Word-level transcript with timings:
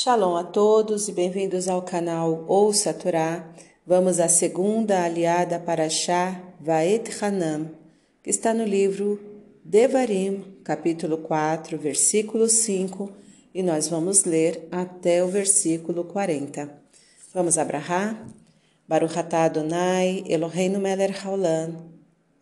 Shalom 0.00 0.36
a 0.36 0.44
todos 0.44 1.08
e 1.08 1.12
bem-vindos 1.12 1.66
ao 1.66 1.82
canal 1.82 2.44
Ouça 2.46 2.90
a 2.90 2.94
Torá. 2.94 3.44
Vamos 3.84 4.20
à 4.20 4.28
segunda 4.28 5.02
aliada 5.02 5.58
para 5.58 5.88
Shah 5.88 6.40
Vaet 6.60 7.10
Hanam, 7.20 7.68
que 8.22 8.30
está 8.30 8.54
no 8.54 8.62
livro 8.62 9.18
Devarim, 9.64 10.44
capítulo 10.62 11.18
4, 11.18 11.76
versículo 11.76 12.48
5, 12.48 13.10
e 13.52 13.60
nós 13.60 13.88
vamos 13.88 14.22
ler 14.22 14.68
até 14.70 15.24
o 15.24 15.26
versículo 15.26 16.04
40. 16.04 16.70
Vamos 17.34 17.58
abrahar? 17.58 18.24
Baruch 18.86 19.18
atah 19.18 19.46
Adonai, 19.46 20.22
Eloheinu 20.28 20.78
melech 20.78 21.26
haolam, 21.26 21.74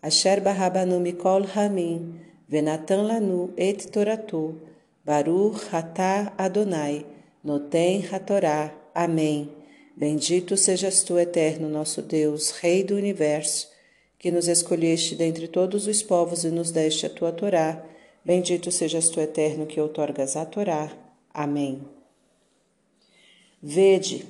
asher 0.02 0.42
barabanu 0.42 1.00
mikol 1.00 1.46
hamim, 1.54 2.20
venatan 2.46 3.06
lanu 3.06 3.50
et 3.56 3.90
toratu, 3.90 4.60
Baruch 5.02 5.72
atah 5.72 6.34
Adonai, 6.36 7.15
Notem 7.46 8.04
Hatorá. 8.10 8.74
Amém. 8.92 9.48
Bendito 9.96 10.56
sejas 10.56 11.04
tu, 11.04 11.16
eterno 11.16 11.68
nosso 11.68 12.02
Deus, 12.02 12.50
Rei 12.50 12.82
do 12.82 12.96
universo, 12.96 13.68
que 14.18 14.32
nos 14.32 14.48
escolheste 14.48 15.14
dentre 15.14 15.46
todos 15.46 15.86
os 15.86 16.02
povos 16.02 16.42
e 16.42 16.48
nos 16.48 16.72
deste 16.72 17.06
a 17.06 17.08
tua 17.08 17.30
Torá. 17.30 17.86
Bendito 18.24 18.72
sejas 18.72 19.08
tu, 19.10 19.20
eterno, 19.20 19.64
que 19.64 19.80
outorgas 19.80 20.34
a 20.34 20.44
Torá. 20.44 20.90
Amém. 21.32 21.82
Vede, 23.62 24.26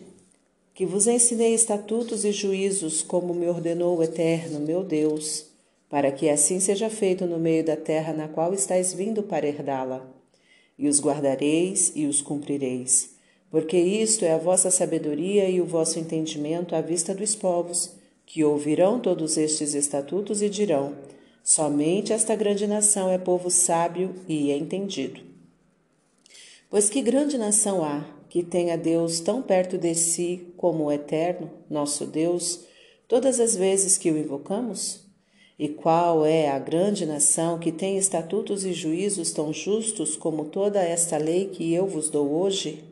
que 0.75 0.85
vos 0.85 1.07
ensinei 1.07 1.55
estatutos 1.55 2.23
e 2.23 2.33
juízos, 2.33 3.03
como 3.03 3.33
me 3.33 3.49
ordenou 3.49 3.97
o 3.97 4.03
eterno, 4.03 4.61
meu 4.61 4.85
Deus, 4.85 5.47
para 5.89 6.13
que 6.13 6.29
assim 6.29 6.61
seja 6.61 6.91
feito 6.91 7.25
no 7.25 7.39
meio 7.39 7.65
da 7.65 7.79
terra 7.79 8.13
na 8.13 8.29
qual 8.29 8.53
estáis 8.53 8.93
vindo 8.93 9.23
para 9.23 9.49
herdá-la 9.49 10.16
e 10.79 10.89
os 10.89 11.01
guardareis 11.01 11.93
e 11.95 12.07
os 12.07 12.21
cumprireis. 12.21 13.15
Porque 13.51 13.79
isto 13.79 14.25
é 14.25 14.33
a 14.33 14.39
vossa 14.39 14.71
sabedoria 14.71 15.49
e 15.49 15.61
o 15.61 15.67
vosso 15.67 15.99
entendimento 15.99 16.75
à 16.75 16.81
vista 16.81 17.15
dos 17.15 17.35
povos, 17.35 17.93
que 18.27 18.45
ouvirão 18.45 18.99
todos 18.99 19.37
estes 19.37 19.75
estatutos 19.75 20.43
e 20.43 20.49
dirão: 20.49 20.97
somente 21.43 22.13
esta 22.13 22.35
grande 22.35 22.67
nação 22.67 23.09
é 23.09 23.17
povo 23.17 23.51
sábio 23.51 24.15
e 24.29 24.51
entendido. 24.51 25.21
Pois 26.69 26.91
que 26.91 27.01
grande 27.01 27.39
nação 27.39 27.85
há 27.85 28.05
que 28.29 28.43
tenha 28.43 28.77
Deus 28.77 29.21
tão 29.21 29.41
perto 29.41 29.79
de 29.79 29.95
si 29.95 30.53
como 30.57 30.85
o 30.85 30.93
Eterno, 30.93 31.51
nosso 31.71 32.05
Deus, 32.05 32.65
todas 33.07 33.39
as 33.39 33.57
vezes 33.57 33.97
que 33.97 34.11
o 34.11 34.19
invocamos? 34.19 35.06
E 35.59 35.69
qual 35.69 36.27
é 36.27 36.51
a 36.51 36.59
grande 36.59 37.07
nação 37.07 37.59
que 37.59 37.73
tem 37.73 37.97
estatutos 37.97 38.67
e 38.67 38.75
juízos 38.75 39.33
tão 39.33 39.55
justos 39.55 40.15
como 40.15 40.45
toda 40.47 40.83
esta 40.83 41.17
lei 41.17 41.47
que 41.47 41.73
eu 41.73 41.87
vos 41.87 42.11
dou 42.11 42.31
hoje? 42.31 42.85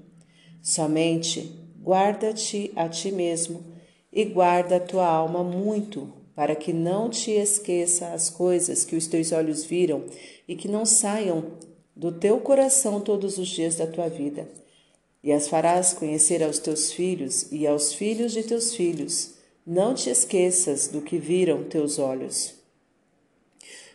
Somente 0.62 1.52
guarda-te 1.82 2.72
a 2.74 2.88
ti 2.88 3.12
mesmo 3.12 3.62
e 4.10 4.24
guarda 4.24 4.76
a 4.76 4.80
tua 4.80 5.06
alma 5.06 5.44
muito, 5.44 6.10
para 6.34 6.56
que 6.56 6.72
não 6.72 7.10
te 7.10 7.32
esqueça 7.32 8.08
as 8.14 8.30
coisas 8.30 8.82
que 8.82 8.96
os 8.96 9.06
teus 9.06 9.30
olhos 9.30 9.64
viram 9.64 10.04
e 10.48 10.56
que 10.56 10.66
não 10.66 10.86
saiam 10.86 11.44
do 11.94 12.10
teu 12.12 12.40
coração 12.40 12.98
todos 12.98 13.36
os 13.36 13.48
dias 13.48 13.76
da 13.76 13.86
tua 13.86 14.08
vida. 14.08 14.48
E 15.22 15.32
as 15.32 15.48
farás 15.48 15.92
conhecer 15.92 16.42
aos 16.42 16.58
teus 16.58 16.92
filhos 16.92 17.46
e 17.52 17.66
aos 17.66 17.92
filhos 17.92 18.32
de 18.32 18.42
teus 18.42 18.74
filhos 18.74 19.33
não 19.66 19.94
te 19.94 20.10
esqueças 20.10 20.88
do 20.88 21.00
que 21.00 21.16
viram 21.16 21.64
teus 21.64 21.98
olhos. 21.98 22.54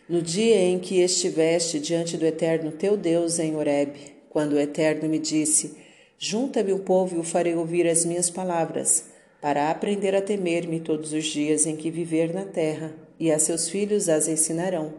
No 0.08 0.20
dia 0.20 0.56
em 0.56 0.80
que 0.80 1.00
estiveste 1.00 1.78
diante 1.78 2.16
do 2.16 2.26
Eterno 2.26 2.72
teu 2.72 2.96
Deus 2.96 3.38
em 3.38 3.54
Horeb, 3.54 3.92
quando 4.28 4.54
o 4.54 4.58
Eterno 4.58 5.08
me 5.08 5.20
disse: 5.20 5.76
Junta-me 6.18 6.72
o 6.72 6.80
povo 6.80 7.14
e 7.14 7.18
o 7.20 7.22
farei 7.22 7.54
ouvir 7.54 7.86
as 7.86 8.04
minhas 8.04 8.28
palavras, 8.28 9.04
para 9.40 9.70
aprender 9.70 10.12
a 10.12 10.20
temer-me 10.20 10.80
todos 10.80 11.12
os 11.12 11.24
dias 11.26 11.64
em 11.66 11.76
que 11.76 11.88
viver 11.88 12.34
na 12.34 12.44
terra, 12.44 12.92
e 13.18 13.30
a 13.30 13.38
seus 13.38 13.68
filhos 13.68 14.08
as 14.08 14.26
ensinarão. 14.26 14.92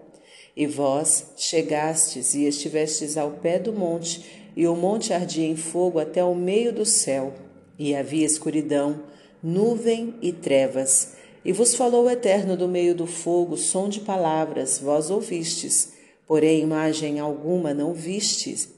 E 0.55 0.65
vós 0.65 1.33
chegastes 1.35 2.33
e 2.33 2.45
estivestes 2.45 3.17
ao 3.17 3.31
pé 3.31 3.59
do 3.59 3.73
monte, 3.73 4.49
e 4.55 4.65
o 4.65 4.75
monte 4.75 5.11
ardia 5.11 5.45
em 5.45 5.57
fogo 5.57 5.99
até 5.99 6.23
o 6.23 6.33
meio 6.33 6.71
do 6.71 6.85
céu, 6.85 7.33
e 7.77 7.93
havia 7.93 8.25
escuridão, 8.25 9.10
nuvem 9.43 10.15
e 10.21 10.31
trevas. 10.31 11.13
E 11.43 11.51
vos 11.51 11.73
falou 11.73 12.05
o 12.05 12.09
Eterno 12.09 12.55
do 12.55 12.67
meio 12.67 12.93
do 12.93 13.07
fogo, 13.07 13.57
som 13.57 13.89
de 13.89 14.01
palavras, 14.01 14.77
vós 14.77 15.09
ouvistes, 15.09 15.93
porém 16.27 16.61
imagem 16.61 17.19
alguma 17.19 17.73
não 17.73 17.93
vistes, 17.93 18.69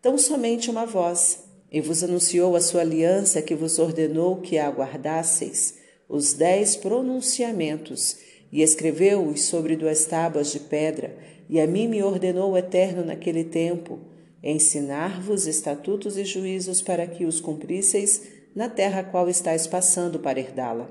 tão 0.00 0.16
somente 0.16 0.70
uma 0.70 0.86
voz, 0.86 1.40
e 1.70 1.80
vos 1.80 2.04
anunciou 2.04 2.54
a 2.54 2.60
sua 2.60 2.82
aliança 2.82 3.42
que 3.42 3.54
vos 3.54 3.78
ordenou 3.78 4.36
que 4.36 4.58
a 4.58 4.68
aguardasseis, 4.68 5.74
os 6.08 6.34
dez 6.34 6.76
pronunciamentos, 6.76 8.16
e 8.52 8.62
escreveu-os 8.62 9.42
sobre 9.42 9.76
duas 9.76 10.04
tábuas 10.04 10.52
de 10.52 10.60
pedra, 10.60 11.16
e 11.48 11.60
a 11.60 11.66
mim 11.66 11.88
me 11.88 12.02
ordenou 12.02 12.52
o 12.52 12.56
Eterno 12.56 13.04
naquele 13.04 13.44
tempo, 13.44 13.98
ensinar-vos 14.42 15.46
estatutos 15.46 16.16
e 16.16 16.24
juízos 16.24 16.80
para 16.82 17.06
que 17.06 17.24
os 17.24 17.40
cumprisseis 17.40 18.22
na 18.54 18.68
terra 18.68 19.00
a 19.00 19.04
qual 19.04 19.28
estáis 19.28 19.66
passando 19.66 20.18
para 20.18 20.38
herdá-la. 20.38 20.88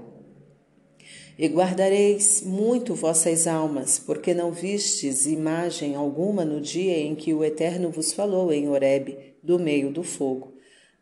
E 1.37 1.47
guardareis 1.47 2.43
muito 2.45 2.93
vossas 2.93 3.47
almas, 3.47 3.97
porque 3.97 4.33
não 4.33 4.51
vistes 4.51 5.25
imagem 5.25 5.95
alguma 5.95 6.45
no 6.45 6.59
dia 6.59 6.97
em 6.99 7.15
que 7.15 7.33
o 7.33 7.43
Eterno 7.43 7.89
vos 7.89 8.13
falou 8.13 8.51
em 8.51 8.69
Horebe, 8.69 9.35
do 9.41 9.57
meio 9.57 9.91
do 9.91 10.03
fogo. 10.03 10.53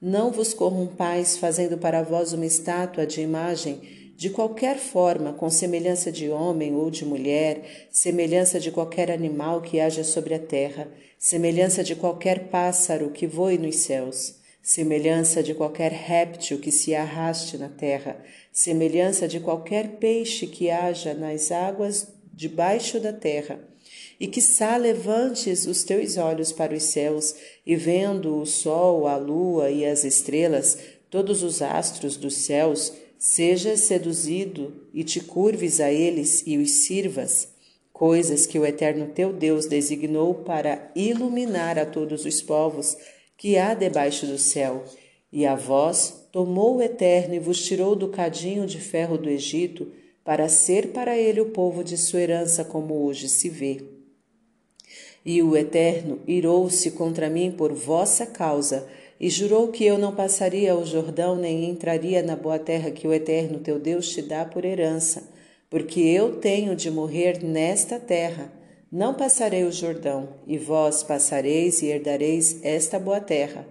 Não 0.01 0.31
vos 0.31 0.53
corrompais, 0.53 1.37
fazendo 1.37 1.77
para 1.77 2.03
vós 2.03 2.31
uma 2.31 2.45
estátua 2.45 3.05
de 3.05 3.21
imagem 3.21 3.81
de 4.15 4.29
qualquer 4.29 4.77
forma, 4.77 5.33
com 5.33 5.49
semelhança 5.49 6.11
de 6.11 6.29
homem 6.29 6.75
ou 6.75 6.89
de 6.89 7.05
mulher, 7.05 7.87
semelhança 7.89 8.59
de 8.59 8.69
qualquer 8.71 9.11
animal 9.11 9.61
que 9.61 9.79
haja 9.79 10.03
sobre 10.03 10.33
a 10.33 10.39
terra, 10.39 10.89
semelhança 11.17 11.83
de 11.83 11.95
qualquer 11.95 12.49
pássaro 12.49 13.11
que 13.11 13.25
voe 13.25 13.57
nos 13.57 13.77
céus 13.77 14.38
semelhança 14.69 15.41
de 15.41 15.56
qualquer 15.56 15.91
réptil 15.91 16.59
que 16.59 16.72
se 16.72 16.94
arraste 16.94 17.57
na 17.57 17.69
terra, 17.69 18.24
semelhança 18.53 19.28
de 19.28 19.40
qualquer 19.40 19.97
peixe 19.97 20.46
que 20.46 20.69
haja 20.69 21.16
nas 21.16 21.52
águas 21.52 22.09
debaixo 22.31 23.00
da 23.00 23.12
terra. 23.12 23.59
E 24.19 24.28
que 24.28 24.40
sa 24.40 24.78
levantes 24.78 25.66
os 25.66 25.84
teus 25.84 26.18
olhos 26.18 26.52
para 26.52 26.75
os 26.75 26.84
céus, 26.84 27.34
e 27.66 27.75
vendo 27.75 28.40
o 28.40 28.46
sol, 28.46 29.07
a 29.07 29.18
lua 29.18 29.72
e 29.72 29.84
as 29.84 30.03
estrelas, 30.03 30.78
todos 31.09 31.41
os 31.41 31.63
astros 31.63 32.16
dos 32.16 32.36
céus, 32.36 32.94
sejas 33.18 33.80
seduzido 33.80 34.86
e 34.94 35.03
te 35.03 35.19
curves 35.19 35.80
a 35.80 35.91
eles 35.91 36.44
e 36.46 36.59
os 36.59 36.69
sirvas, 36.86 37.47
coisas 37.91 38.46
que 38.46 38.59
o 38.59 38.66
Eterno 38.68 39.07
teu 39.16 39.34
Deus 39.34 39.66
designou 39.66 40.36
para 40.36 40.91
iluminar 40.96 41.80
a 41.80 41.88
todos 41.88 42.24
os 42.24 42.40
povos, 42.40 42.96
que 43.39 43.57
há 43.57 43.73
debaixo 43.73 44.27
do 44.27 44.38
céu. 44.38 44.83
E 45.31 45.45
a 45.45 45.55
vós 45.55 46.27
tomou 46.29 46.75
o 46.75 46.81
Eterno 46.81 47.33
e 47.33 47.39
vos 47.39 47.66
tirou 47.66 47.95
do 47.95 48.09
cadinho 48.09 48.67
de 48.67 48.79
ferro 48.79 49.17
do 49.17 49.29
Egito, 49.29 49.88
para 50.25 50.50
ser 50.50 50.89
para 50.89 51.17
ele 51.17 51.39
o 51.39 51.50
povo 51.50 51.83
de 51.83 51.97
sua 51.97 52.19
herança, 52.19 52.66
como 52.66 53.05
hoje 53.05 53.29
se 53.29 53.50
vê. 53.50 53.81
E 55.25 55.41
o 55.41 55.55
Eterno 55.55 56.19
irou-se 56.27 56.91
contra 56.91 57.29
mim 57.29 57.50
por 57.50 57.73
vossa 57.73 58.25
causa, 58.25 58.85
e 59.19 59.29
jurou 59.29 59.69
que 59.69 59.85
eu 59.85 59.97
não 59.97 60.13
passaria 60.13 60.75
o 60.75 60.85
Jordão, 60.85 61.35
nem 61.35 61.69
entraria 61.69 62.21
na 62.21 62.35
boa 62.35 62.59
terra 62.59 62.91
que 62.91 63.07
o 63.07 63.13
Eterno 63.13 63.59
teu 63.59 63.79
Deus 63.79 64.09
te 64.09 64.21
dá 64.21 64.44
por 64.44 64.66
herança, 64.66 65.29
porque 65.69 66.01
eu 66.01 66.35
tenho 66.35 66.75
de 66.75 66.91
morrer 66.91 67.41
nesta 67.41 68.00
terra 68.00 68.58
não 68.91 69.13
passarei 69.13 69.63
o 69.63 69.72
Jordão, 69.72 70.29
e 70.47 70.57
vós 70.57 71.03
passareis 71.03 71.81
e 71.81 71.88
herdareis 71.88 72.59
esta 72.63 72.97
boa 72.97 73.19
terra. 73.19 73.67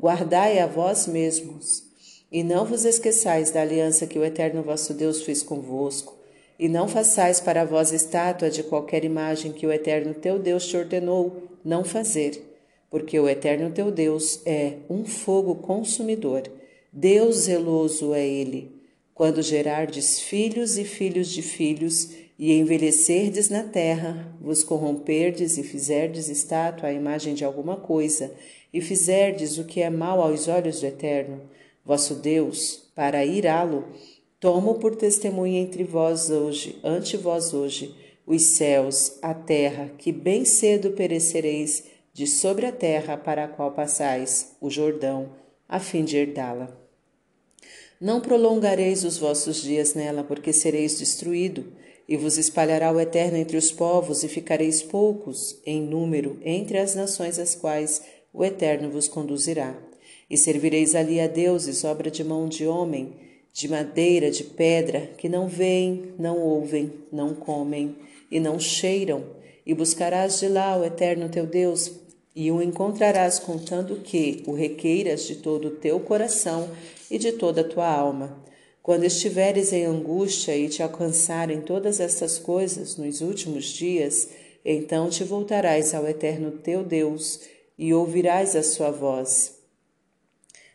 Guardai 0.00 0.58
a 0.58 0.66
vós 0.66 1.06
mesmos, 1.06 1.84
e 2.30 2.42
não 2.42 2.64
vos 2.64 2.84
esqueçais 2.84 3.50
da 3.50 3.60
aliança 3.60 4.06
que 4.06 4.18
o 4.18 4.24
Eterno 4.24 4.62
vosso 4.62 4.94
Deus 4.94 5.22
fez 5.22 5.42
convosco, 5.42 6.16
e 6.58 6.68
não 6.68 6.88
façais 6.88 7.40
para 7.40 7.64
vós 7.64 7.92
estátua 7.92 8.48
de 8.48 8.62
qualquer 8.62 9.04
imagem 9.04 9.52
que 9.52 9.66
o 9.66 9.72
Eterno 9.72 10.14
teu 10.14 10.38
Deus 10.38 10.66
te 10.66 10.76
ordenou 10.76 11.42
não 11.64 11.84
fazer, 11.84 12.42
porque 12.90 13.18
o 13.18 13.28
Eterno 13.28 13.70
teu 13.70 13.90
Deus 13.90 14.40
é 14.46 14.74
um 14.88 15.04
fogo 15.04 15.56
consumidor. 15.56 16.42
Deus 16.92 17.36
zeloso 17.36 18.14
é 18.14 18.26
ele. 18.26 18.80
Quando 19.14 19.42
gerardes 19.42 20.20
filhos 20.20 20.78
e 20.78 20.84
filhos 20.84 21.28
de 21.28 21.42
filhos, 21.42 22.10
e 22.38 22.52
envelhecerdes 22.52 23.48
na 23.48 23.62
terra, 23.62 24.34
vos 24.40 24.64
corromperdes 24.64 25.58
e 25.58 25.62
fizerdes 25.62 26.28
estátua 26.28 26.88
à 26.88 26.92
imagem 26.92 27.34
de 27.34 27.44
alguma 27.44 27.76
coisa, 27.76 28.32
e 28.72 28.80
fizerdes 28.80 29.58
o 29.58 29.64
que 29.64 29.80
é 29.80 29.90
mal 29.90 30.20
aos 30.20 30.48
olhos 30.48 30.80
do 30.80 30.86
Eterno, 30.86 31.42
vosso 31.84 32.14
Deus, 32.14 32.90
para 32.94 33.24
irá-lo, 33.24 33.84
tomo 34.40 34.76
por 34.76 34.96
testemunha 34.96 35.60
entre 35.60 35.84
vós 35.84 36.30
hoje, 36.30 36.78
ante 36.82 37.16
vós 37.16 37.52
hoje, 37.52 37.94
os 38.26 38.42
céus, 38.42 39.18
a 39.20 39.34
terra, 39.34 39.90
que 39.98 40.10
bem 40.10 40.44
cedo 40.44 40.92
perecereis 40.92 41.84
de 42.12 42.26
sobre 42.26 42.66
a 42.66 42.72
terra 42.72 43.16
para 43.16 43.44
a 43.44 43.48
qual 43.48 43.72
passais, 43.72 44.56
o 44.60 44.70
Jordão, 44.70 45.30
a 45.68 45.80
fim 45.80 46.04
de 46.04 46.16
herdá-la. 46.16 46.76
Não 48.00 48.20
prolongareis 48.20 49.04
os 49.04 49.16
vossos 49.16 49.62
dias 49.62 49.94
nela, 49.94 50.24
porque 50.24 50.52
sereis 50.52 50.98
destruído, 50.98 51.64
e 52.08 52.16
vos 52.16 52.38
espalhará 52.38 52.92
o 52.92 53.00
Eterno 53.00 53.36
entre 53.36 53.56
os 53.56 53.70
povos, 53.70 54.22
e 54.22 54.28
ficareis 54.28 54.82
poucos 54.82 55.60
em 55.64 55.80
número 55.80 56.38
entre 56.44 56.78
as 56.78 56.94
nações 56.94 57.38
às 57.38 57.54
quais 57.54 58.02
o 58.32 58.44
Eterno 58.44 58.90
vos 58.90 59.08
conduzirá. 59.08 59.76
E 60.28 60.36
servireis 60.36 60.94
ali 60.94 61.20
a 61.20 61.26
deuses, 61.26 61.84
obra 61.84 62.10
de 62.10 62.24
mão 62.24 62.48
de 62.48 62.66
homem, 62.66 63.12
de 63.52 63.68
madeira, 63.68 64.30
de 64.30 64.44
pedra, 64.44 65.10
que 65.18 65.28
não 65.28 65.46
veem, 65.46 66.14
não 66.18 66.38
ouvem, 66.38 66.92
não 67.12 67.34
comem 67.34 67.96
e 68.30 68.40
não 68.40 68.58
cheiram, 68.58 69.24
e 69.64 69.74
buscarás 69.74 70.40
de 70.40 70.48
lá 70.48 70.76
o 70.76 70.84
Eterno 70.84 71.28
teu 71.28 71.46
Deus, 71.46 71.92
e 72.34 72.50
o 72.50 72.62
encontrarás 72.62 73.38
contando 73.38 73.96
que 73.96 74.42
o 74.46 74.52
requeiras 74.52 75.26
de 75.26 75.36
todo 75.36 75.68
o 75.68 75.72
teu 75.72 76.00
coração 76.00 76.70
e 77.10 77.18
de 77.18 77.32
toda 77.32 77.60
a 77.60 77.64
tua 77.64 77.86
alma. 77.86 78.42
Quando 78.82 79.04
estiveres 79.04 79.72
em 79.72 79.84
angústia 79.84 80.56
e 80.56 80.68
te 80.68 80.82
alcançarem 80.82 81.60
todas 81.60 82.00
estas 82.00 82.36
coisas 82.36 82.96
nos 82.96 83.20
últimos 83.20 83.66
dias, 83.66 84.28
então 84.64 85.08
te 85.08 85.22
voltarás 85.22 85.94
ao 85.94 86.06
Eterno 86.06 86.50
teu 86.50 86.82
Deus 86.82 87.40
e 87.78 87.94
ouvirás 87.94 88.56
a 88.56 88.62
sua 88.62 88.90
voz. 88.90 89.58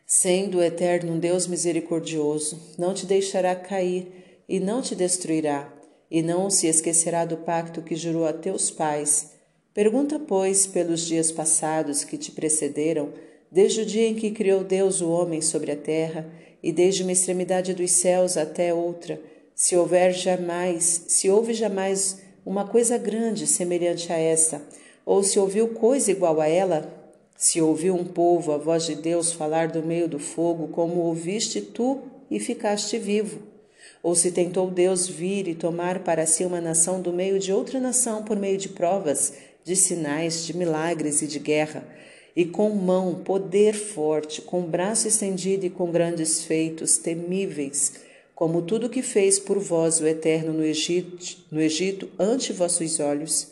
Sendo 0.06 0.60
o 0.60 0.64
Eterno 0.64 1.14
um 1.14 1.20
Deus 1.20 1.48
misericordioso, 1.48 2.58
não 2.78 2.94
te 2.94 3.06
deixará 3.06 3.54
cair 3.54 4.08
e 4.48 4.58
não 4.58 4.82
te 4.82 4.96
destruirá, 4.96 5.74
e 6.10 6.22
não 6.22 6.50
se 6.50 6.68
esquecerá 6.68 7.26
do 7.26 7.36
pacto 7.36 7.82
que 7.82 7.98
jurou 7.98 8.26
a 8.26 8.32
teus 8.32 8.72
pais. 8.72 9.32
Pergunta, 9.74 10.18
pois, 10.18 10.66
pelos 10.66 11.02
dias 11.02 11.30
passados 11.30 12.06
que 12.06 12.18
te 12.18 12.32
precederam, 12.32 13.12
desde 13.52 13.82
o 13.82 13.86
dia 13.86 14.08
em 14.08 14.16
que 14.16 14.32
criou 14.32 14.64
Deus 14.64 15.02
o 15.02 15.10
homem 15.10 15.42
sobre 15.42 15.74
a 15.74 15.76
terra, 15.76 16.26
e 16.62 16.72
desde 16.72 17.04
uma 17.04 17.12
extremidade 17.12 17.74
dos 17.74 17.92
céus 17.92 18.38
até 18.38 18.74
outra, 18.74 19.20
se 19.56 19.76
houver 19.76 20.14
jamais, 20.14 21.06
se 21.08 21.30
houve 21.30 21.54
jamais 21.54 22.22
uma 22.46 22.68
coisa 22.68 22.98
grande 22.98 23.48
semelhante 23.48 24.12
a 24.14 24.18
esta, 24.18 24.62
ou 25.06 25.24
se 25.24 25.40
ouviu 25.40 25.70
coisa 25.70 26.12
igual 26.12 26.40
a 26.40 26.48
ela, 26.48 26.94
se 27.36 27.62
ouviu 27.62 27.96
um 27.96 28.06
povo 28.06 28.52
a 28.52 28.58
voz 28.58 28.86
de 28.86 28.96
Deus 28.96 29.32
falar 29.32 29.68
do 29.68 29.84
meio 29.84 30.08
do 30.08 30.20
fogo, 30.20 30.68
como 30.70 31.02
ouviste 31.02 31.62
tu 31.62 32.02
e 32.30 32.40
ficaste 32.40 32.98
vivo. 32.98 33.40
Ou 34.02 34.16
se 34.16 34.32
tentou 34.32 34.70
Deus 34.70 35.08
vir 35.08 35.48
e 35.48 35.56
tomar 35.56 36.00
para 36.00 36.26
si 36.26 36.46
uma 36.46 36.62
nação 36.62 37.02
do 37.02 37.14
meio 37.14 37.40
de 37.40 37.52
outra 37.52 37.80
nação 37.80 38.24
por 38.24 38.38
meio 38.38 38.58
de 38.58 38.70
provas, 38.70 39.34
de 39.64 39.76
sinais, 39.76 40.46
de 40.46 40.56
milagres 40.56 41.22
e 41.22 41.28
de 41.28 41.40
guerra, 41.40 41.84
e 42.38 42.46
com 42.46 42.70
mão, 42.70 43.16
poder 43.16 43.74
forte, 43.74 44.44
com 44.44 44.62
braço 44.62 45.08
estendido 45.08 45.66
e 45.66 45.72
com 45.72 45.90
grandes 45.90 46.44
feitos 46.44 47.00
temíveis, 47.00 47.94
como 48.36 48.62
tudo 48.62 48.92
que 48.92 49.02
fez 49.02 49.40
por 49.40 49.58
vós 49.58 50.00
o 50.00 50.06
Eterno 50.06 50.54
no 50.54 50.64
Egito, 50.64 51.18
no 51.50 51.60
Egito 51.60 52.08
ante 52.20 52.54
vossos 52.54 53.00
olhos. 53.00 53.48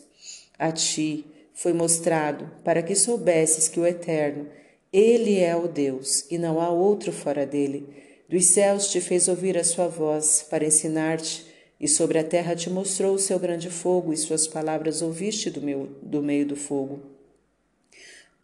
A 0.56 0.70
ti, 0.70 1.24
foi 1.52 1.72
mostrado 1.72 2.48
para 2.62 2.80
que 2.80 2.94
soubesses 2.94 3.66
que 3.66 3.80
o 3.80 3.84
Eterno, 3.84 4.46
Ele 4.92 5.40
é 5.40 5.56
o 5.56 5.66
Deus 5.66 6.24
e 6.30 6.38
não 6.38 6.60
há 6.60 6.70
outro 6.70 7.10
fora 7.10 7.44
dele. 7.44 7.88
Dos 8.28 8.50
céus 8.50 8.88
te 8.92 9.00
fez 9.00 9.26
ouvir 9.26 9.58
a 9.58 9.64
sua 9.64 9.88
voz 9.88 10.46
para 10.48 10.64
ensinar-te, 10.64 11.44
e 11.80 11.88
sobre 11.88 12.20
a 12.20 12.24
terra 12.24 12.54
te 12.54 12.70
mostrou 12.70 13.16
o 13.16 13.18
seu 13.18 13.38
grande 13.40 13.68
fogo, 13.68 14.12
e 14.12 14.16
suas 14.16 14.46
palavras 14.46 15.02
ouviste 15.02 15.50
do, 15.50 15.60
meu, 15.60 15.88
do 16.00 16.22
meio 16.22 16.46
do 16.46 16.54
fogo. 16.54 17.15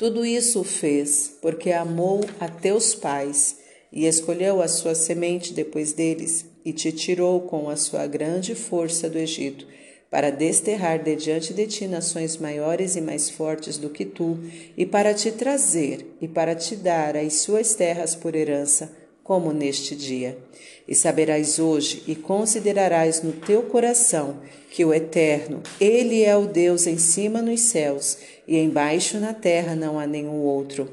Tudo 0.03 0.27
isso 0.27 0.65
fez 0.65 1.37
porque 1.41 1.71
amou 1.71 2.25
a 2.41 2.49
teus 2.49 2.93
pais 2.93 3.59
e 3.93 4.05
escolheu 4.05 4.61
a 4.61 4.67
sua 4.67 4.97
semente 4.97 5.55
depois 5.55 5.93
deles 5.93 6.45
e 6.65 6.73
te 6.73 6.91
tirou 6.91 7.43
com 7.43 7.71
a 7.71 7.77
sua 7.77 8.05
grande 8.09 8.53
força 8.57 9.09
do 9.09 9.17
Egito 9.17 9.65
para 10.11 10.31
desterrar 10.31 11.01
de 11.01 11.15
diante 11.15 11.55
de 11.55 11.69
ti 11.69 11.87
nações 11.87 12.37
maiores 12.37 12.97
e 12.97 13.01
mais 13.01 13.31
fortes 13.31 13.79
do 13.79 13.91
que 13.91 14.05
tu, 14.05 14.37
e 14.77 14.85
para 14.85 15.15
te 15.15 15.31
trazer 15.31 16.17
e 16.21 16.27
para 16.27 16.57
te 16.57 16.75
dar 16.75 17.17
as 17.17 17.35
suas 17.35 17.77
terras 17.77 18.17
por 18.17 18.35
herança, 18.35 18.91
como 19.23 19.53
neste 19.53 19.95
dia. 19.95 20.39
E 20.87 20.95
saberás 20.95 21.59
hoje 21.59 22.03
e 22.07 22.15
considerarás 22.15 23.23
no 23.23 23.33
teu 23.33 23.63
coração 23.63 24.41
que 24.71 24.85
o 24.85 24.93
Eterno, 24.93 25.63
Ele 25.81 26.23
é 26.23 26.37
o 26.37 26.47
Deus 26.47 26.87
em 26.87 26.99
cima 26.99 27.43
nos 27.43 27.61
céus 27.61 28.19
e 28.49 28.59
embaixo 28.59 29.19
na 29.19 29.35
terra 29.35 29.77
não 29.77 29.99
há 29.99 30.07
nenhum 30.07 30.41
outro. 30.41 30.91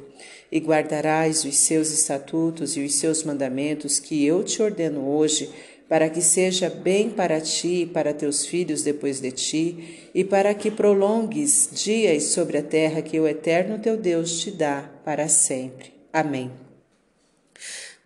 E 0.52 0.60
guardarás 0.60 1.46
os 1.46 1.56
seus 1.58 1.92
estatutos 1.92 2.76
e 2.76 2.82
os 2.82 2.96
seus 2.96 3.24
mandamentos 3.24 4.00
que 4.00 4.26
eu 4.26 4.44
te 4.44 4.62
ordeno 4.62 5.08
hoje, 5.08 5.50
para 5.88 6.10
que 6.10 6.22
seja 6.22 6.70
bem 6.70 7.10
para 7.10 7.40
ti 7.40 7.82
e 7.82 7.86
para 7.86 8.14
teus 8.14 8.46
filhos 8.46 8.84
depois 8.84 9.20
de 9.20 9.32
ti, 9.32 10.10
e 10.14 10.24
para 10.24 10.54
que 10.54 10.70
prolongues 10.70 11.70
dias 11.72 12.26
sobre 12.26 12.58
a 12.58 12.64
terra 12.64 13.02
que 13.02 13.20
o 13.20 13.28
eterno 13.28 13.80
teu 13.80 13.96
Deus 13.96 14.40
te 14.40 14.52
dá 14.52 14.90
para 15.04 15.28
sempre. 15.28 15.94
Amém. 16.12 16.52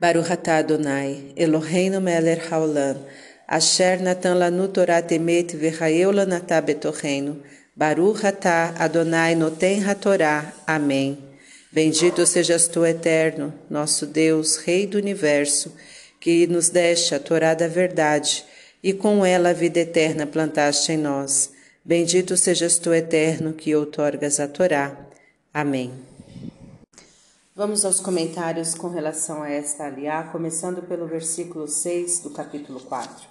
Baruch 0.04 0.32
atah 0.32 0.58
Adonai, 0.58 1.32
Eloheinu 1.38 2.02
melech 2.02 2.50
haolam, 2.50 2.98
asher 3.48 4.02
natan 4.02 4.36
lanu 4.38 4.68
Torah 4.68 5.02
temet 5.02 5.56
v'chaeu 5.56 6.12
lanatah 6.12 6.62
betorreinu, 6.62 7.38
Baruch 7.74 8.26
atah 8.26 8.76
Adonai 8.78 9.34
noten 9.34 9.82
hatorá. 9.82 10.52
Amém. 10.68 11.18
Bendito 11.72 12.26
sejas 12.26 12.68
tu, 12.68 12.86
eterno, 12.86 13.54
nosso 13.70 14.06
Deus, 14.06 14.58
Rei 14.58 14.86
do 14.86 14.98
Universo, 14.98 15.74
que 16.20 16.48
nos 16.48 16.68
deste 16.68 17.16
a 17.16 17.20
Torá 17.20 17.54
da 17.54 17.70
verdade, 17.70 18.44
e 18.84 18.92
com 18.92 19.26
ela 19.26 19.52
a 19.52 19.54
vida 19.54 19.80
eterna 19.80 20.28
plantaste 20.28 20.92
em 20.92 20.98
nós. 20.98 21.52
Bendito 21.86 22.36
sejas 22.36 22.78
tu, 22.78 22.94
eterno, 22.94 23.54
que 23.54 23.74
outorgas 23.74 24.42
a 24.42 24.50
Torá. 24.50 24.98
Amém. 25.54 25.94
Vamos 27.56 27.86
aos 27.86 28.00
comentários 28.00 28.74
com 28.74 28.88
relação 28.88 29.44
a 29.44 29.50
esta 29.50 29.86
aliá, 29.86 30.24
começando 30.24 30.82
pelo 30.84 31.08
versículo 31.08 31.68
6 31.68 32.20
do 32.20 32.30
capítulo 32.32 32.80
4. 32.80 33.28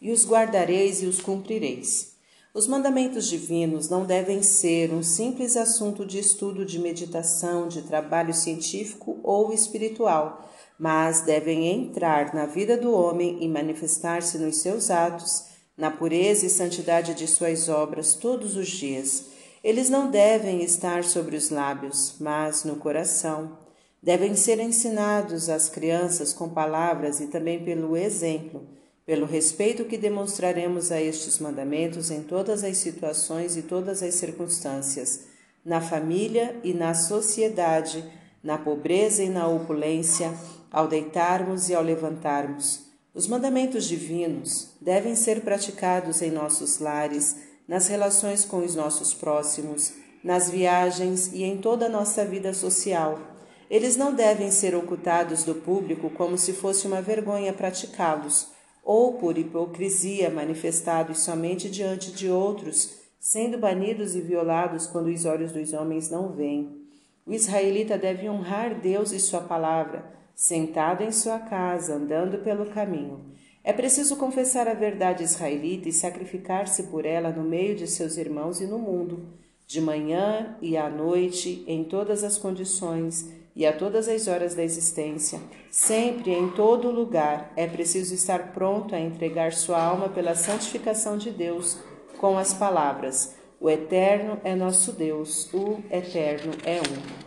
E 0.00 0.12
os 0.12 0.26
guardareis 0.26 1.02
e 1.02 1.06
os 1.06 1.20
cumprireis. 1.20 2.14
Os 2.52 2.68
mandamentos 2.68 3.26
divinos 3.26 3.88
não 3.88 4.04
devem 4.04 4.42
ser 4.42 4.92
um 4.92 5.02
simples 5.02 5.56
assunto 5.56 6.06
de 6.06 6.18
estudo, 6.18 6.64
de 6.64 6.78
meditação, 6.78 7.66
de 7.66 7.82
trabalho 7.82 8.32
científico 8.32 9.18
ou 9.22 9.52
espiritual 9.52 10.44
mas 10.78 11.22
devem 11.22 11.68
entrar 11.68 12.34
na 12.34 12.46
vida 12.46 12.76
do 12.76 12.92
homem 12.92 13.38
e 13.42 13.48
manifestar-se 13.48 14.38
nos 14.38 14.56
seus 14.56 14.90
atos, 14.90 15.44
na 15.76 15.90
pureza 15.90 16.46
e 16.46 16.50
santidade 16.50 17.14
de 17.14 17.26
suas 17.26 17.68
obras 17.68 18.14
todos 18.14 18.56
os 18.56 18.68
dias. 18.68 19.26
Eles 19.62 19.88
não 19.88 20.10
devem 20.10 20.62
estar 20.62 21.04
sobre 21.04 21.36
os 21.36 21.50
lábios, 21.50 22.16
mas 22.20 22.64
no 22.64 22.76
coração. 22.76 23.63
Devem 24.04 24.36
ser 24.36 24.60
ensinados 24.60 25.48
às 25.48 25.70
crianças 25.70 26.34
com 26.34 26.46
palavras 26.46 27.20
e 27.20 27.28
também 27.28 27.64
pelo 27.64 27.96
exemplo, 27.96 28.68
pelo 29.06 29.24
respeito 29.24 29.86
que 29.86 29.96
demonstraremos 29.96 30.92
a 30.92 31.00
estes 31.00 31.38
mandamentos 31.38 32.10
em 32.10 32.22
todas 32.22 32.62
as 32.64 32.76
situações 32.76 33.56
e 33.56 33.62
todas 33.62 34.02
as 34.02 34.12
circunstâncias, 34.12 35.20
na 35.64 35.80
família 35.80 36.54
e 36.62 36.74
na 36.74 36.92
sociedade, 36.92 38.04
na 38.42 38.58
pobreza 38.58 39.22
e 39.22 39.30
na 39.30 39.48
opulência, 39.48 40.34
ao 40.70 40.86
deitarmos 40.86 41.70
e 41.70 41.74
ao 41.74 41.82
levantarmos. 41.82 42.84
Os 43.14 43.26
mandamentos 43.26 43.86
divinos 43.88 44.72
devem 44.82 45.14
ser 45.14 45.40
praticados 45.40 46.20
em 46.20 46.30
nossos 46.30 46.78
lares, 46.78 47.36
nas 47.66 47.88
relações 47.88 48.44
com 48.44 48.58
os 48.58 48.74
nossos 48.74 49.14
próximos, 49.14 49.94
nas 50.22 50.50
viagens 50.50 51.32
e 51.32 51.42
em 51.42 51.56
toda 51.56 51.86
a 51.86 51.88
nossa 51.88 52.22
vida 52.22 52.52
social. 52.52 53.33
Eles 53.70 53.96
não 53.96 54.14
devem 54.14 54.50
ser 54.50 54.74
ocultados 54.74 55.44
do 55.44 55.54
público 55.54 56.10
como 56.10 56.36
se 56.36 56.52
fosse 56.52 56.86
uma 56.86 57.00
vergonha 57.00 57.52
praticá-los, 57.52 58.48
ou 58.84 59.14
por 59.14 59.38
hipocrisia 59.38 60.28
manifestados 60.28 61.20
somente 61.20 61.70
diante 61.70 62.12
de 62.12 62.28
outros, 62.28 62.98
sendo 63.18 63.56
banidos 63.56 64.14
e 64.14 64.20
violados 64.20 64.86
quando 64.86 65.06
os 65.06 65.24
olhos 65.24 65.50
dos 65.50 65.72
homens 65.72 66.10
não 66.10 66.32
veem. 66.32 66.84
O 67.26 67.32
israelita 67.32 67.96
deve 67.96 68.28
honrar 68.28 68.78
Deus 68.78 69.10
e 69.12 69.18
Sua 69.18 69.40
palavra, 69.40 70.12
sentado 70.34 71.02
em 71.02 71.10
sua 71.10 71.38
casa, 71.38 71.94
andando 71.94 72.38
pelo 72.38 72.66
caminho. 72.66 73.32
É 73.62 73.72
preciso 73.72 74.16
confessar 74.16 74.68
a 74.68 74.74
verdade 74.74 75.22
israelita 75.22 75.88
e 75.88 75.92
sacrificar-se 75.92 76.82
por 76.84 77.06
ela 77.06 77.30
no 77.30 77.42
meio 77.42 77.74
de 77.74 77.86
seus 77.86 78.18
irmãos 78.18 78.60
e 78.60 78.66
no 78.66 78.78
mundo, 78.78 79.26
de 79.66 79.80
manhã 79.80 80.58
e 80.60 80.76
à 80.76 80.90
noite, 80.90 81.64
em 81.66 81.84
todas 81.84 82.22
as 82.22 82.36
condições 82.36 83.32
e 83.56 83.64
a 83.64 83.72
todas 83.72 84.08
as 84.08 84.26
horas 84.26 84.54
da 84.54 84.64
existência, 84.64 85.40
sempre 85.70 86.32
em 86.32 86.50
todo 86.50 86.90
lugar. 86.90 87.52
É 87.56 87.66
preciso 87.66 88.14
estar 88.14 88.52
pronto 88.52 88.94
a 88.94 89.00
entregar 89.00 89.52
sua 89.52 89.80
alma 89.80 90.08
pela 90.08 90.34
santificação 90.34 91.16
de 91.16 91.30
Deus 91.30 91.78
com 92.18 92.36
as 92.36 92.52
palavras: 92.52 93.34
O 93.60 93.70
Eterno 93.70 94.40
é 94.42 94.54
nosso 94.54 94.92
Deus, 94.92 95.52
o 95.52 95.78
Eterno 95.90 96.52
é 96.64 96.80
um. 96.80 97.24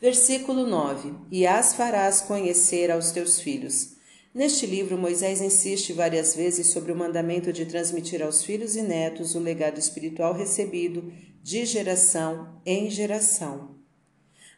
Versículo 0.00 0.66
9: 0.66 1.12
E 1.30 1.46
as 1.46 1.74
farás 1.74 2.22
conhecer 2.22 2.90
aos 2.90 3.10
teus 3.10 3.38
filhos. 3.40 3.98
Neste 4.32 4.64
livro, 4.64 4.96
Moisés 4.96 5.40
insiste 5.40 5.92
várias 5.92 6.36
vezes 6.36 6.68
sobre 6.68 6.92
o 6.92 6.96
mandamento 6.96 7.52
de 7.52 7.66
transmitir 7.66 8.22
aos 8.22 8.44
filhos 8.44 8.76
e 8.76 8.82
netos 8.82 9.34
o 9.34 9.40
legado 9.40 9.78
espiritual 9.78 10.32
recebido 10.32 11.12
de 11.42 11.66
geração 11.66 12.60
em 12.64 12.88
geração. 12.88 13.79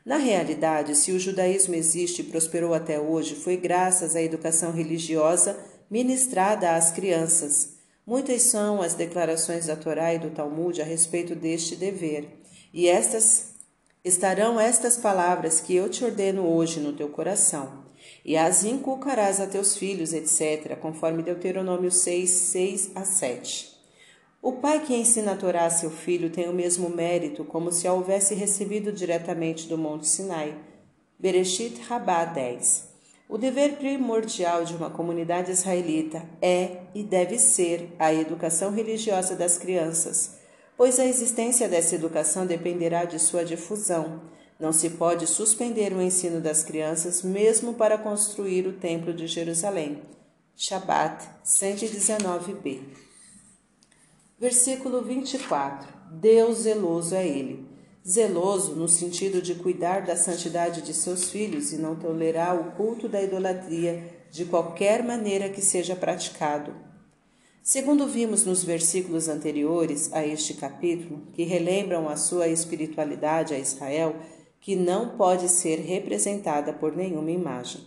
Na 0.04 0.16
realidade, 0.16 0.96
se 0.96 1.12
o 1.12 1.18
judaísmo 1.18 1.74
existe 1.74 2.22
e 2.22 2.24
prosperou 2.24 2.74
até 2.74 3.00
hoje, 3.00 3.36
foi 3.36 3.56
graças 3.56 4.16
à 4.16 4.22
educação 4.22 4.72
religiosa 4.72 5.56
ministrada 5.88 6.74
às 6.74 6.90
crianças. 6.90 7.74
Muitas 8.04 8.42
são 8.42 8.82
as 8.82 8.94
declarações 8.94 9.66
da 9.66 9.76
Torá 9.76 10.12
e 10.12 10.18
do 10.18 10.30
Talmud 10.30 10.80
a 10.80 10.84
respeito 10.84 11.34
deste 11.36 11.76
dever, 11.76 12.28
e 12.72 12.88
estas 12.88 13.52
estarão 14.04 14.58
estas 14.58 14.96
palavras 14.96 15.60
que 15.60 15.74
eu 15.74 15.88
te 15.88 16.04
ordeno 16.04 16.48
hoje 16.48 16.80
no 16.80 16.92
teu 16.92 17.08
coração 17.08 17.82
e 18.24 18.36
as 18.36 18.64
inculcarás 18.64 19.40
a 19.40 19.46
teus 19.46 19.76
filhos, 19.76 20.12
etc., 20.12 20.76
conforme 20.78 21.22
Deuteronômio 21.22 21.90
6, 21.90 22.30
6 22.30 22.90
a 22.94 23.04
7. 23.04 23.71
O 24.42 24.54
pai 24.54 24.80
que 24.80 24.92
ensina 24.92 25.32
a 25.32 25.36
Torá 25.36 25.66
a 25.66 25.70
seu 25.70 25.88
filho 25.88 26.28
tem 26.28 26.48
o 26.48 26.52
mesmo 26.52 26.90
mérito 26.90 27.44
como 27.44 27.70
se 27.70 27.86
a 27.86 27.92
houvesse 27.92 28.34
recebido 28.34 28.90
diretamente 28.90 29.68
do 29.68 29.78
Monte 29.78 30.08
Sinai. 30.08 30.58
Bereshit 31.16 31.80
Rabá 31.82 32.24
10. 32.24 32.88
O 33.28 33.38
dever 33.38 33.76
primordial 33.76 34.64
de 34.64 34.74
uma 34.74 34.90
comunidade 34.90 35.52
israelita 35.52 36.28
é 36.42 36.78
e 36.92 37.04
deve 37.04 37.38
ser 37.38 37.94
a 38.00 38.12
educação 38.12 38.72
religiosa 38.72 39.36
das 39.36 39.56
crianças, 39.56 40.38
pois 40.76 40.98
a 40.98 41.06
existência 41.06 41.68
dessa 41.68 41.94
educação 41.94 42.44
dependerá 42.44 43.04
de 43.04 43.20
sua 43.20 43.44
difusão 43.44 44.22
não 44.58 44.72
se 44.72 44.90
pode 44.90 45.26
suspender 45.26 45.92
o 45.92 46.00
ensino 46.00 46.40
das 46.40 46.62
crianças 46.62 47.22
mesmo 47.22 47.74
para 47.74 47.98
construir 47.98 48.66
o 48.66 48.72
Templo 48.72 49.12
de 49.12 49.26
Jerusalém. 49.26 50.02
Shabat 50.56 51.28
119b. 51.44 53.11
Versículo 54.42 55.02
24. 55.02 55.88
Deus 56.20 56.62
zeloso 56.62 57.14
é 57.14 57.24
Ele. 57.24 57.64
Zeloso 58.04 58.74
no 58.74 58.88
sentido 58.88 59.40
de 59.40 59.54
cuidar 59.54 60.04
da 60.04 60.16
santidade 60.16 60.82
de 60.82 60.92
seus 60.92 61.30
filhos 61.30 61.72
e 61.72 61.76
não 61.76 61.94
tolerar 61.94 62.60
o 62.60 62.72
culto 62.72 63.08
da 63.08 63.22
idolatria 63.22 64.02
de 64.32 64.44
qualquer 64.44 65.04
maneira 65.04 65.48
que 65.48 65.62
seja 65.62 65.94
praticado. 65.94 66.74
Segundo 67.62 68.08
vimos 68.08 68.44
nos 68.44 68.64
versículos 68.64 69.28
anteriores 69.28 70.12
a 70.12 70.26
este 70.26 70.54
capítulo, 70.54 71.22
que 71.34 71.44
relembram 71.44 72.08
a 72.08 72.16
sua 72.16 72.48
espiritualidade 72.48 73.54
a 73.54 73.58
Israel, 73.60 74.16
que 74.60 74.74
não 74.74 75.16
pode 75.16 75.48
ser 75.48 75.76
representada 75.76 76.72
por 76.72 76.96
nenhuma 76.96 77.30
imagem. 77.30 77.82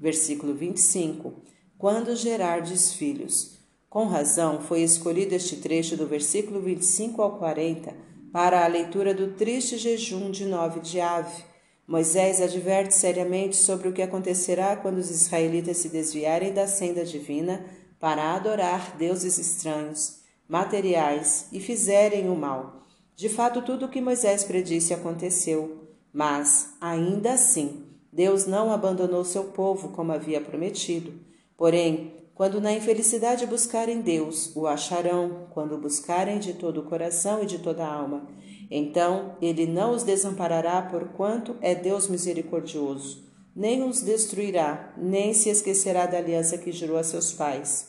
Versículo 0.00 0.54
25: 0.54 1.42
Quando 1.76 2.14
gerardes 2.14 2.92
filhos. 2.92 3.57
Com 3.88 4.04
razão 4.04 4.60
foi 4.60 4.82
escolhido 4.82 5.34
este 5.34 5.56
trecho 5.56 5.96
do 5.96 6.06
versículo 6.06 6.60
25 6.60 7.22
ao 7.22 7.38
40 7.38 7.94
para 8.30 8.62
a 8.62 8.68
leitura 8.68 9.14
do 9.14 9.28
triste 9.32 9.78
jejum 9.78 10.30
de 10.30 10.44
nove 10.44 10.80
de 10.80 11.00
ave. 11.00 11.42
Moisés 11.86 12.42
adverte 12.42 12.94
seriamente 12.94 13.56
sobre 13.56 13.88
o 13.88 13.92
que 13.92 14.02
acontecerá 14.02 14.76
quando 14.76 14.98
os 14.98 15.10
israelitas 15.10 15.78
se 15.78 15.88
desviarem 15.88 16.52
da 16.52 16.66
senda 16.66 17.02
divina 17.02 17.64
para 17.98 18.34
adorar 18.34 18.94
deuses 18.98 19.38
estranhos, 19.38 20.18
materiais 20.46 21.46
e 21.50 21.58
fizerem 21.58 22.28
o 22.28 22.36
mal. 22.36 22.82
De 23.16 23.30
fato, 23.30 23.62
tudo 23.62 23.86
o 23.86 23.88
que 23.88 24.02
Moisés 24.02 24.44
predisse 24.44 24.92
aconteceu. 24.92 25.88
Mas, 26.12 26.74
ainda 26.78 27.32
assim, 27.32 27.86
Deus 28.12 28.46
não 28.46 28.70
abandonou 28.70 29.24
seu 29.24 29.44
povo 29.44 29.88
como 29.88 30.12
havia 30.12 30.42
prometido. 30.42 31.14
Porém, 31.56 32.12
quando 32.38 32.60
na 32.60 32.72
infelicidade 32.72 33.44
buscarem 33.46 34.00
Deus, 34.00 34.54
o 34.54 34.68
acharão, 34.68 35.48
quando 35.50 35.74
o 35.74 35.80
buscarem 35.80 36.38
de 36.38 36.52
todo 36.52 36.78
o 36.78 36.84
coração 36.84 37.42
e 37.42 37.46
de 37.46 37.58
toda 37.58 37.84
a 37.84 37.92
alma. 37.92 38.28
Então 38.70 39.36
ele 39.42 39.66
não 39.66 39.92
os 39.92 40.04
desamparará, 40.04 40.80
porquanto 40.82 41.56
é 41.60 41.74
Deus 41.74 42.06
misericordioso, 42.06 43.24
nem 43.56 43.82
os 43.82 44.02
destruirá, 44.02 44.94
nem 44.96 45.34
se 45.34 45.48
esquecerá 45.48 46.06
da 46.06 46.18
aliança 46.18 46.56
que 46.56 46.70
jurou 46.70 46.96
a 46.96 47.02
seus 47.02 47.32
pais. 47.32 47.88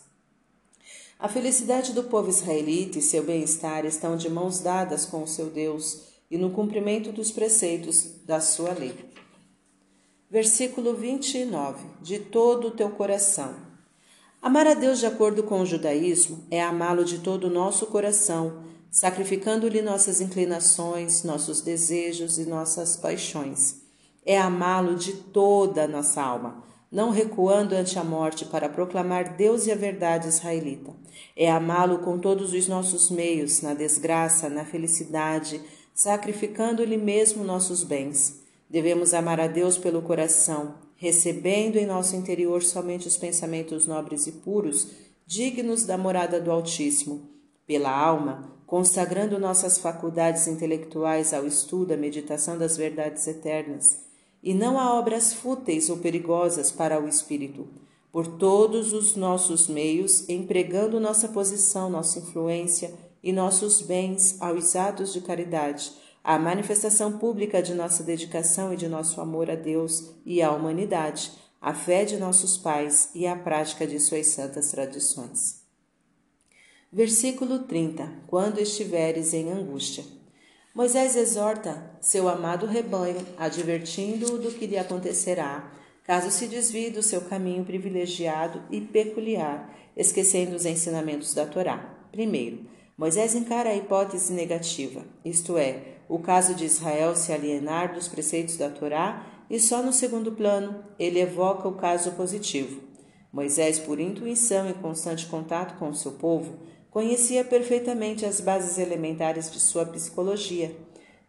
A 1.20 1.28
felicidade 1.28 1.94
do 1.94 2.06
povo 2.06 2.30
israelita 2.30 2.98
e 2.98 3.04
seu 3.04 3.24
bem-estar 3.24 3.86
estão 3.86 4.18
de 4.18 4.32
mãos 4.32 4.62
dadas 4.62 5.06
com 5.06 5.22
o 5.22 5.28
seu 5.28 5.52
Deus 5.52 6.06
e 6.32 6.40
no 6.40 6.50
cumprimento 6.50 7.12
dos 7.12 7.32
preceitos 7.32 8.26
da 8.26 8.42
sua 8.42 8.74
lei. 8.74 8.96
Versículo 10.28 10.96
29. 10.96 11.86
De 12.02 12.18
todo 12.18 12.70
o 12.70 12.72
teu 12.72 12.90
coração. 12.90 13.69
Amar 14.42 14.66
a 14.68 14.74
Deus 14.74 15.00
de 15.00 15.06
acordo 15.06 15.44
com 15.44 15.60
o 15.60 15.66
judaísmo 15.66 16.46
é 16.50 16.64
amá-lo 16.64 17.04
de 17.04 17.20
todo 17.20 17.48
o 17.48 17.50
nosso 17.50 17.86
coração, 17.88 18.64
sacrificando-lhe 18.90 19.82
nossas 19.82 20.22
inclinações, 20.22 21.24
nossos 21.24 21.60
desejos 21.60 22.38
e 22.38 22.46
nossas 22.46 22.96
paixões. 22.96 23.82
É 24.26 24.40
amá-lo 24.40 24.96
de 24.96 25.12
toda 25.12 25.84
a 25.84 25.88
nossa 25.90 26.22
alma, 26.22 26.64
não 26.90 27.10
recuando 27.10 27.76
ante 27.76 28.00
a 28.00 28.04
morte 28.04 28.46
para 28.46 28.70
proclamar 28.70 29.36
Deus 29.36 29.68
e 29.68 29.74
a 29.74 29.76
verdade 29.76 30.30
israelita. 30.30 30.94
É 31.36 31.52
amá-lo 31.52 32.00
com 32.00 32.18
todos 32.18 32.54
os 32.54 32.66
nossos 32.66 33.10
meios, 33.10 33.62
na 33.62 33.74
desgraça, 33.74 34.48
na 34.48 34.64
felicidade, 34.64 35.60
sacrificando-lhe 35.94 36.96
mesmo 36.96 37.44
nossos 37.44 37.84
bens. 37.84 38.40
Devemos 38.70 39.14
amar 39.14 39.42
a 39.42 39.48
Deus 39.48 39.78
pelo 39.78 40.02
coração, 40.02 40.76
recebendo 41.00 41.78
em 41.78 41.86
nosso 41.86 42.14
interior 42.14 42.62
somente 42.62 43.08
os 43.08 43.16
pensamentos 43.16 43.88
nobres 43.88 44.28
e 44.28 44.34
puros, 44.34 44.90
dignos 45.26 45.86
da 45.86 45.98
morada 45.98 46.42
do 46.42 46.52
Altíssimo. 46.52 47.22
Pela 47.66 47.90
alma, 47.90 48.52
consagrando 48.68 49.40
nossas 49.40 49.78
faculdades 49.78 50.46
intelectuais 50.46 51.34
ao 51.34 51.48
estudo, 51.48 51.94
à 51.94 51.98
meditação 51.98 52.58
das 52.58 52.76
verdades 52.76 53.26
eternas, 53.28 54.02
e 54.44 54.54
não 54.54 54.78
a 54.78 54.94
obras 55.00 55.34
fúteis 55.34 55.90
ou 55.90 55.98
perigosas 55.98 56.70
para 56.70 57.02
o 57.02 57.08
espírito. 57.08 57.66
Por 58.12 58.28
todos 58.28 58.92
os 58.92 59.16
nossos 59.16 59.70
meios, 59.70 60.28
empregando 60.28 61.00
nossa 61.00 61.30
posição, 61.30 61.90
nossa 61.90 62.20
influência, 62.20 62.94
e 63.24 63.32
nossos 63.32 63.82
bens 63.82 64.36
aos 64.42 64.76
atos 64.76 65.14
de 65.14 65.22
caridade, 65.22 65.92
à 66.24 66.38
manifestação 66.38 67.18
pública 67.18 67.62
de 67.62 67.74
nossa 67.74 68.04
dedicação 68.04 68.74
e 68.74 68.78
de 68.78 68.88
nosso 68.88 69.22
amor 69.22 69.50
a 69.50 69.56
Deus 69.56 70.12
e 70.26 70.42
à 70.42 70.52
humanidade, 70.52 71.32
à 71.62 71.74
fé 71.74 72.06
de 72.06 72.18
nossos 72.18 72.58
pais 72.58 73.10
e 73.14 73.26
à 73.28 73.36
prática 73.36 73.86
de 73.86 74.00
suas 74.00 74.28
santas 74.28 74.72
tradições. 74.72 75.60
Versículo 76.92 77.60
30. 77.60 78.24
Quando 78.28 78.60
estiveres 78.60 79.34
em 79.34 79.52
angústia. 79.52 80.04
Moisés 80.74 81.16
exorta 81.16 81.92
seu 82.00 82.30
amado 82.30 82.66
rebanho, 82.66 83.26
advertindo-o 83.38 84.38
do 84.38 84.52
que 84.52 84.66
lhe 84.66 84.78
acontecerá, 84.78 85.72
caso 86.04 86.32
se 86.32 86.48
desvie 86.48 86.90
do 86.90 87.04
seu 87.04 87.22
caminho 87.22 87.66
privilegiado 87.66 88.64
e 88.72 88.82
peculiar, 88.82 89.76
esquecendo 89.96 90.56
os 90.56 90.66
ensinamentos 90.66 91.34
da 91.34 91.46
Torá. 91.46 91.98
Primeiro, 92.12 92.66
Moisés 92.98 93.36
encara 93.36 93.70
a 93.70 93.76
hipótese 93.76 94.34
negativa, 94.34 95.06
isto 95.24 95.58
é, 95.58 95.99
o 96.10 96.18
caso 96.18 96.56
de 96.56 96.66
Israel 96.66 97.16
se 97.16 97.32
alienar 97.32 97.94
dos 97.94 98.08
preceitos 98.08 98.58
da 98.58 98.70
Torá, 98.70 99.26
e 99.48 99.60
só 99.60 99.84
no 99.84 99.94
segundo 99.94 100.32
plano 100.32 100.84
ele 100.98 101.20
evoca 101.20 101.68
o 101.68 101.76
caso 101.76 102.12
positivo. 102.14 102.82
Moisés, 103.32 103.78
por 103.78 104.00
intuição 104.00 104.68
e 104.68 104.74
constante 104.74 105.28
contato 105.28 105.78
com 105.78 105.90
o 105.90 105.96
seu 105.96 106.14
povo, 106.14 106.58
conhecia 106.90 107.46
perfeitamente 107.46 108.26
as 108.26 108.42
bases 108.42 108.80
elementares 108.80 109.52
de 109.52 109.60
sua 109.60 109.86
psicologia. 109.86 110.76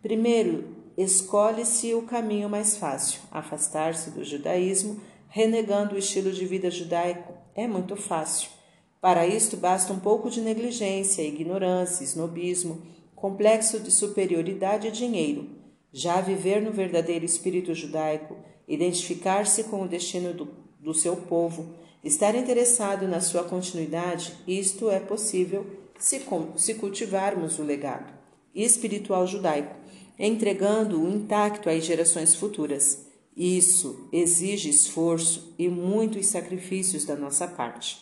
Primeiro, 0.02 0.64
escolhe-se 0.96 1.94
o 1.94 2.02
caminho 2.02 2.48
mais 2.48 2.76
fácil, 2.76 3.20
afastar-se 3.30 4.10
do 4.10 4.24
judaísmo, 4.24 4.98
renegando 5.28 5.94
o 5.94 5.98
estilo 5.98 6.32
de 6.32 6.46
vida 6.46 6.70
judaico. 6.70 7.34
É 7.54 7.68
muito 7.68 7.96
fácil. 7.96 8.48
Para 8.98 9.26
isto 9.26 9.56
basta 9.56 9.92
um 9.92 9.98
pouco 9.98 10.30
de 10.30 10.40
negligência, 10.40 11.22
ignorância, 11.22 12.04
snobismo, 12.04 12.82
complexo 13.20 13.78
de 13.78 13.90
superioridade 13.90 14.88
e 14.88 14.90
dinheiro. 14.90 15.46
Já 15.92 16.20
viver 16.20 16.62
no 16.62 16.72
verdadeiro 16.72 17.24
espírito 17.24 17.74
judaico, 17.74 18.36
identificar-se 18.66 19.64
com 19.64 19.82
o 19.82 19.88
destino 19.88 20.32
do, 20.32 20.48
do 20.78 20.94
seu 20.94 21.16
povo, 21.16 21.74
estar 22.02 22.34
interessado 22.34 23.06
na 23.06 23.20
sua 23.20 23.44
continuidade, 23.44 24.32
isto 24.48 24.88
é 24.88 24.98
possível 24.98 25.66
se, 25.98 26.22
se 26.56 26.74
cultivarmos 26.74 27.58
o 27.58 27.62
legado 27.62 28.18
espiritual 28.54 29.26
judaico, 29.26 29.76
entregando-o 30.18 31.08
intacto 31.08 31.68
às 31.68 31.84
gerações 31.84 32.34
futuras. 32.34 33.06
Isso 33.36 34.08
exige 34.12 34.70
esforço 34.70 35.54
e 35.58 35.68
muitos 35.68 36.26
sacrifícios 36.26 37.04
da 37.04 37.14
nossa 37.14 37.46
parte. 37.46 37.98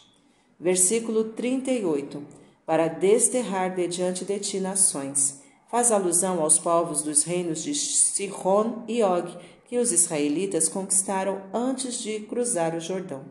Versículo 0.59 1.25
38. 1.25 2.23
Para 2.69 2.87
desterrar 2.87 3.75
de 3.75 3.89
diante 3.89 4.27
de 4.27 4.39
ti 4.39 4.61
nações. 4.61 5.41
Faz 5.71 5.91
alusão 5.91 6.43
aos 6.43 6.59
povos 6.59 7.01
dos 7.01 7.23
reinos 7.23 7.63
de 7.63 7.75
Sihon 7.75 8.85
e 8.87 9.03
Og, 9.03 9.39
que 9.65 9.79
os 9.79 9.91
israelitas 9.91 10.69
conquistaram 10.69 11.45
antes 11.51 11.99
de 11.99 12.21
cruzar 12.21 12.75
o 12.75 12.81
Jordão. 12.81 13.25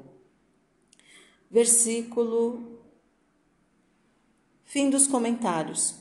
Versículo. 1.51 2.79
Fim 4.65 4.89
dos 4.89 5.05
comentários. 5.05 5.93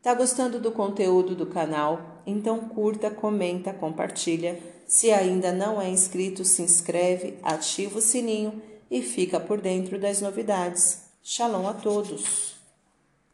Tá 0.00 0.14
gostando 0.14 0.58
do 0.58 0.72
conteúdo 0.72 1.36
do 1.36 1.44
canal? 1.44 2.22
Então 2.26 2.70
curta, 2.70 3.10
comenta, 3.10 3.74
compartilha. 3.74 4.58
Se 4.86 5.10
ainda 5.10 5.52
não 5.52 5.78
é 5.78 5.90
inscrito, 5.90 6.42
se 6.42 6.62
inscreve, 6.62 7.38
ativa 7.42 7.98
o 7.98 8.00
sininho 8.00 8.62
e 8.90 9.02
fica 9.02 9.38
por 9.38 9.60
dentro 9.60 10.00
das 10.00 10.22
novidades. 10.22 11.02
Shalom 11.22 11.68
a 11.68 11.74
todos! 11.74 12.51